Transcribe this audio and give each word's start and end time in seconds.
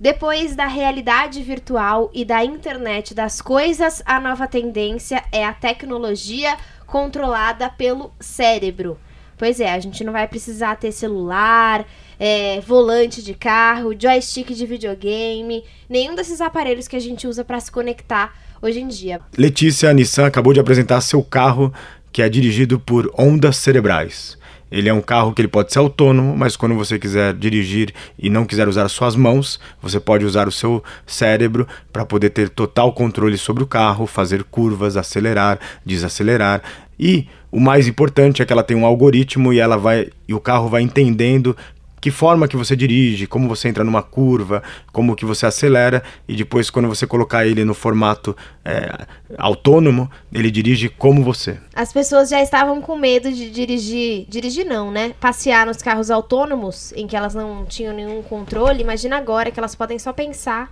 Depois 0.00 0.54
da 0.54 0.68
realidade 0.68 1.42
virtual 1.42 2.08
e 2.14 2.24
da 2.24 2.44
internet 2.44 3.14
das 3.14 3.42
coisas, 3.42 4.00
a 4.06 4.20
nova 4.20 4.46
tendência 4.46 5.24
é 5.32 5.44
a 5.44 5.52
tecnologia 5.52 6.56
controlada 6.86 7.68
pelo 7.68 8.12
cérebro. 8.20 8.96
Pois 9.36 9.58
é, 9.58 9.72
a 9.72 9.80
gente 9.80 10.04
não 10.04 10.12
vai 10.12 10.28
precisar 10.28 10.76
ter 10.76 10.92
celular, 10.92 11.84
é, 12.18 12.60
volante 12.60 13.20
de 13.24 13.34
carro, 13.34 13.92
joystick 13.98 14.54
de 14.54 14.66
videogame, 14.66 15.64
nenhum 15.88 16.14
desses 16.14 16.40
aparelhos 16.40 16.86
que 16.86 16.94
a 16.94 17.00
gente 17.00 17.26
usa 17.26 17.42
para 17.42 17.58
se 17.58 17.70
conectar 17.70 18.32
hoje 18.62 18.78
em 18.80 18.86
dia. 18.86 19.20
Letícia, 19.36 19.90
a 19.90 19.92
Nissan 19.92 20.26
acabou 20.26 20.52
de 20.52 20.60
apresentar 20.60 21.00
seu 21.00 21.24
carro 21.24 21.74
que 22.12 22.22
é 22.22 22.28
dirigido 22.28 22.78
por 22.78 23.12
ondas 23.18 23.56
cerebrais. 23.56 24.37
Ele 24.70 24.88
é 24.88 24.92
um 24.92 25.00
carro 25.00 25.32
que 25.32 25.40
ele 25.40 25.48
pode 25.48 25.72
ser 25.72 25.78
autônomo, 25.78 26.36
mas 26.36 26.56
quando 26.56 26.74
você 26.74 26.98
quiser 26.98 27.34
dirigir 27.34 27.92
e 28.18 28.28
não 28.28 28.44
quiser 28.44 28.68
usar 28.68 28.84
as 28.84 28.92
suas 28.92 29.16
mãos, 29.16 29.58
você 29.80 29.98
pode 29.98 30.24
usar 30.24 30.46
o 30.46 30.52
seu 30.52 30.82
cérebro 31.06 31.66
para 31.92 32.04
poder 32.04 32.30
ter 32.30 32.48
total 32.48 32.92
controle 32.92 33.38
sobre 33.38 33.62
o 33.62 33.66
carro, 33.66 34.06
fazer 34.06 34.44
curvas, 34.44 34.96
acelerar, 34.96 35.58
desacelerar. 35.84 36.62
E 36.98 37.26
o 37.50 37.60
mais 37.60 37.88
importante 37.88 38.42
é 38.42 38.44
que 38.44 38.52
ela 38.52 38.62
tem 38.62 38.76
um 38.76 38.84
algoritmo 38.84 39.52
e 39.52 39.60
ela 39.60 39.76
vai 39.76 40.08
e 40.26 40.34
o 40.34 40.40
carro 40.40 40.68
vai 40.68 40.82
entendendo 40.82 41.56
que 42.00 42.10
forma 42.10 42.48
que 42.48 42.56
você 42.56 42.76
dirige, 42.76 43.26
como 43.26 43.48
você 43.48 43.68
entra 43.68 43.84
numa 43.84 44.02
curva, 44.02 44.62
como 44.92 45.16
que 45.16 45.24
você 45.24 45.46
acelera 45.46 46.02
e 46.26 46.34
depois 46.34 46.70
quando 46.70 46.88
você 46.88 47.06
colocar 47.06 47.46
ele 47.46 47.64
no 47.64 47.74
formato 47.74 48.36
é, 48.64 49.06
autônomo, 49.36 50.10
ele 50.32 50.50
dirige 50.50 50.88
como 50.88 51.22
você. 51.22 51.58
As 51.74 51.92
pessoas 51.92 52.28
já 52.28 52.42
estavam 52.42 52.80
com 52.80 52.96
medo 52.96 53.30
de 53.32 53.50
dirigir, 53.50 54.26
dirigir 54.28 54.66
não, 54.66 54.90
né? 54.90 55.14
Passear 55.20 55.66
nos 55.66 55.78
carros 55.78 56.10
autônomos 56.10 56.92
em 56.96 57.06
que 57.06 57.16
elas 57.16 57.34
não 57.34 57.64
tinham 57.64 57.94
nenhum 57.94 58.22
controle. 58.22 58.82
Imagina 58.82 59.16
agora 59.16 59.50
que 59.50 59.58
elas 59.58 59.74
podem 59.74 59.98
só 59.98 60.12
pensar 60.12 60.70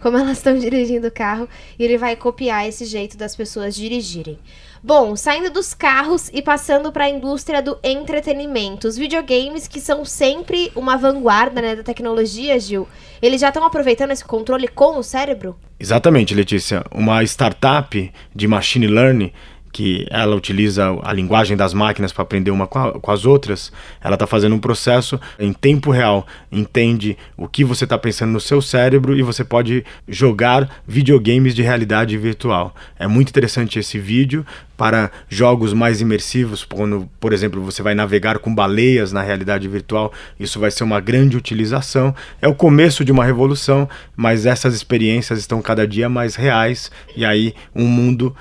como 0.00 0.16
elas 0.16 0.38
estão 0.38 0.58
dirigindo 0.58 1.08
o 1.08 1.12
carro 1.12 1.48
e 1.78 1.84
ele 1.84 1.98
vai 1.98 2.16
copiar 2.16 2.66
esse 2.66 2.84
jeito 2.84 3.16
das 3.16 3.34
pessoas 3.34 3.74
dirigirem. 3.74 4.38
Bom, 4.82 5.16
saindo 5.16 5.50
dos 5.50 5.74
carros 5.74 6.30
e 6.32 6.40
passando 6.40 6.92
para 6.92 7.04
a 7.04 7.08
indústria 7.08 7.60
do 7.60 7.76
entretenimento, 7.82 8.86
os 8.86 8.96
videogames 8.96 9.66
que 9.66 9.80
são 9.80 10.04
sempre 10.04 10.70
uma 10.76 10.96
vanguarda 10.96 11.60
né, 11.60 11.74
da 11.74 11.82
tecnologia, 11.82 12.58
Gil, 12.60 12.86
eles 13.20 13.40
já 13.40 13.48
estão 13.48 13.64
aproveitando 13.64 14.12
esse 14.12 14.24
controle 14.24 14.68
com 14.68 14.96
o 14.96 15.02
cérebro? 15.02 15.56
Exatamente, 15.80 16.34
Letícia. 16.34 16.84
Uma 16.92 17.24
startup 17.24 18.12
de 18.34 18.48
machine 18.48 18.86
learning 18.86 19.32
que 19.78 20.04
ela 20.10 20.34
utiliza 20.34 20.98
a 21.04 21.12
linguagem 21.12 21.56
das 21.56 21.72
máquinas 21.72 22.10
para 22.10 22.24
aprender 22.24 22.50
uma 22.50 22.66
com, 22.66 22.80
a, 22.80 22.98
com, 22.98 23.12
as 23.12 23.24
outras, 23.24 23.70
ela 24.02 24.16
está 24.16 24.26
fazendo 24.26 24.56
um 24.56 24.58
processo 24.58 25.20
em 25.38 25.52
tempo 25.52 25.92
real, 25.92 26.26
entende 26.50 27.16
o 27.36 27.46
que 27.46 27.62
você 27.62 27.84
está 27.84 27.96
pensando 27.96 28.32
no 28.32 28.40
seu 28.40 28.60
cérebro 28.60 29.16
e 29.16 29.22
você 29.22 29.44
pode 29.44 29.84
jogar 30.08 30.82
videogames 30.84 31.54
de 31.54 31.62
realidade 31.62 32.18
virtual. 32.18 32.74
É 32.98 33.06
muito 33.06 33.28
interessante 33.28 33.78
esse 33.78 34.00
vídeo 34.00 34.44
para 34.76 35.12
jogos 35.28 35.72
mais 35.72 36.00
imersivos, 36.00 36.64
quando, 36.64 37.08
por 37.20 37.32
exemplo, 37.32 37.62
você 37.62 37.80
vai 37.80 37.94
navegar 37.94 38.40
com 38.40 38.52
baleias 38.52 39.12
na 39.12 39.22
realidade 39.22 39.68
virtual, 39.68 40.12
isso 40.40 40.58
vai 40.58 40.72
ser 40.72 40.82
uma 40.82 40.98
grande 41.00 41.36
utilização. 41.36 42.12
É 42.42 42.48
o 42.48 42.54
começo 42.54 43.04
de 43.04 43.12
uma 43.12 43.24
revolução, 43.24 43.88
mas 44.16 44.44
essas 44.44 44.74
experiências 44.74 45.38
estão 45.38 45.62
cada 45.62 45.86
dia 45.86 46.08
mais 46.08 46.34
reais 46.34 46.90
e 47.16 47.24
aí 47.24 47.54
um 47.74 47.86
mundo 47.86 48.34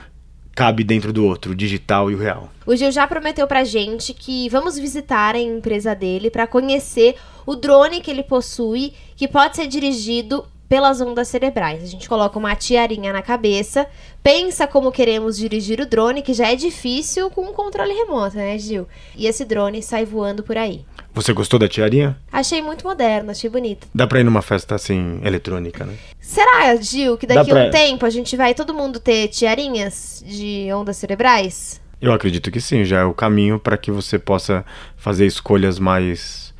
cabe 0.58 0.84
dentro 0.84 1.14
do 1.14 1.24
outro, 1.24 1.52
o 1.52 1.56
digital 1.56 2.10
e 2.10 2.16
o 2.16 2.18
real. 2.18 2.50
O 2.66 2.76
Gil 2.76 2.92
já 2.92 3.06
prometeu 3.06 3.46
pra 3.46 3.64
gente 3.64 4.12
que 4.12 4.50
vamos 4.50 4.76
visitar 4.76 5.36
a 5.36 5.40
empresa 5.40 5.94
dele 5.94 6.32
para 6.32 6.48
conhecer 6.48 7.16
o 7.46 7.56
drone 7.56 8.02
que 8.02 8.10
ele 8.10 8.24
possui, 8.24 8.92
que 9.16 9.28
pode 9.28 9.56
ser 9.56 9.68
dirigido 9.68 10.44
pelas 10.68 11.00
ondas 11.02 11.28
cerebrais. 11.28 11.84
A 11.84 11.88
gente 11.88 12.10
coloca 12.10 12.38
uma 12.38 12.56
tiarinha 12.56 13.14
na 13.14 13.22
cabeça, 13.22 13.88
pensa 14.22 14.68
como 14.68 14.92
queremos 14.92 15.38
dirigir 15.38 15.80
o 15.80 15.86
drone, 15.86 16.22
que 16.22 16.34
já 16.34 16.52
é 16.52 16.56
difícil 16.56 17.30
com 17.30 17.42
um 17.42 17.54
controle 17.54 17.94
remoto, 17.94 18.36
né, 18.36 18.58
Gil? 18.58 18.88
E 19.16 19.28
esse 19.28 19.46
drone 19.46 19.82
sai 19.82 20.06
voando 20.06 20.44
por 20.44 20.58
aí. 20.58 20.86
Você 21.14 21.34
gostou 21.34 21.58
da 21.58 21.68
tiarinha? 21.68 22.18
Achei 22.32 22.62
muito 22.62 22.86
moderno, 22.86 23.32
achei 23.32 23.50
bonito. 23.50 23.88
Dá 23.94 24.06
pra 24.06 24.20
ir 24.20 24.24
numa 24.24 24.42
festa 24.42 24.76
assim, 24.76 25.20
eletrônica, 25.24 25.84
né? 25.84 25.96
Será, 26.20 26.76
Gil, 26.76 27.18
que 27.18 27.26
daqui 27.26 27.50
a 27.50 27.54
pra... 27.54 27.68
um 27.68 27.72
tempo 27.72 28.06
a 28.06 28.10
gente 28.10 28.36
vai 28.38 28.54
todo 28.54 28.74
mundo 28.74 29.00
ter 29.00 29.30
tiarinhas 29.30 30.24
de 30.28 30.72
ondas 30.74 30.98
cerebrais? 30.98 31.82
Eu 32.00 32.14
acredito 32.14 32.52
que 32.52 32.62
sim, 32.62 32.86
já 32.86 33.00
é 33.00 33.04
o 33.04 33.14
caminho 33.14 33.58
para 33.58 33.76
que 33.78 33.90
você 33.90 34.20
possa 34.20 34.64
fazer 34.96 35.26
escolhas 35.26 35.80
mais. 35.80 36.54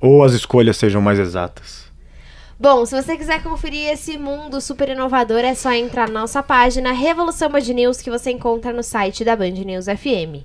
ou 0.00 0.24
as 0.24 0.32
escolhas 0.32 0.76
sejam 0.76 1.00
mais 1.00 1.20
exatas. 1.20 1.84
Bom, 2.58 2.86
se 2.86 2.94
você 2.94 3.16
quiser 3.16 3.42
conferir 3.42 3.88
esse 3.88 4.16
mundo 4.16 4.60
super 4.60 4.88
inovador, 4.88 5.40
é 5.40 5.54
só 5.54 5.72
entrar 5.72 6.08
na 6.08 6.20
nossa 6.20 6.42
página 6.42 6.92
Revolução 6.92 7.50
Band 7.50 7.60
News 7.60 8.00
que 8.00 8.10
você 8.10 8.30
encontra 8.30 8.72
no 8.72 8.82
site 8.82 9.24
da 9.24 9.34
Band 9.34 9.50
News 9.50 9.86
FM. 9.86 10.42